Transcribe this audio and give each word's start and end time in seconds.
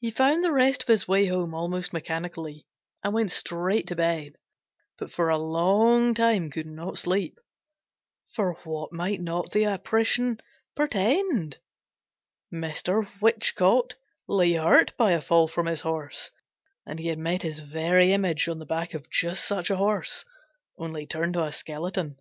He 0.00 0.12
found 0.12 0.44
the 0.44 0.52
rest 0.52 0.82
of 0.84 0.86
his 0.86 1.08
way 1.08 1.26
home 1.26 1.54
almost 1.54 1.92
mechanically, 1.92 2.68
and 3.02 3.12
went 3.12 3.32
straight 3.32 3.88
to 3.88 3.96
bed, 3.96 4.36
but 4.96 5.10
for 5.10 5.28
a 5.28 5.36
long 5.36 6.14
time 6.14 6.52
could 6.52 6.68
not 6.68 6.98
sleep. 6.98 7.40
For 8.36 8.52
what 8.62 8.92
might 8.92 9.20
not 9.20 9.50
the 9.50 9.64
apparition 9.64 10.38
portend? 10.76 11.58
Mr. 12.52 13.08
Whichcote 13.20 13.96
lay 14.28 14.52
hurt 14.52 14.96
by 14.96 15.10
a 15.10 15.20
fall 15.20 15.48
from 15.48 15.66
his 15.66 15.80
horse, 15.80 16.30
and 16.86 17.00
he 17.00 17.08
had 17.08 17.18
met 17.18 17.42
his 17.42 17.58
very 17.58 18.12
image 18.12 18.46
on 18.48 18.60
the 18.60 18.66
back 18.66 18.94
of 18.94 19.10
just 19.10 19.44
such 19.44 19.68
a 19.68 19.76
horse, 19.78 20.24
only 20.78 21.06
turned 21.08 21.34
to 21.34 21.42
a 21.42 21.50
skeleton! 21.50 22.18